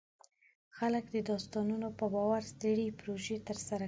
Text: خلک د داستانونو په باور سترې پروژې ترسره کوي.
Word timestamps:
خلک 0.77 1.05
د 1.15 1.17
داستانونو 1.31 1.87
په 1.99 2.05
باور 2.13 2.41
سترې 2.53 2.87
پروژې 2.99 3.37
ترسره 3.47 3.75
کوي. 3.75 3.79